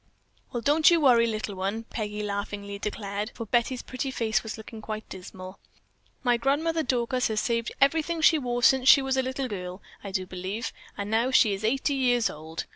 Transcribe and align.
"Well, 0.51 0.61
don't 0.61 0.89
you 0.89 0.99
worry, 0.99 1.27
little 1.27 1.53
one," 1.53 1.83
Peggy 1.83 2.23
laughingly 2.23 2.79
declared, 2.79 3.29
for 3.35 3.45
Betty's 3.45 3.83
pretty 3.83 4.09
face 4.09 4.41
was 4.41 4.57
looking 4.57 4.81
quite 4.81 5.07
dismal. 5.09 5.59
"My 6.23 6.37
Grandmother 6.37 6.81
Dorcas 6.81 7.27
has 7.27 7.39
saved 7.39 7.71
everything 7.79 8.19
she 8.21 8.39
wore 8.39 8.63
since 8.63 8.89
she 8.89 9.03
was 9.03 9.15
a 9.15 9.21
little 9.21 9.47
girl, 9.47 9.79
I 10.03 10.09
do 10.11 10.25
believe, 10.25 10.73
and 10.97 11.11
now 11.11 11.29
she 11.29 11.53
is 11.53 11.63
eighty 11.63 11.93
years 11.93 12.31
old. 12.31 12.65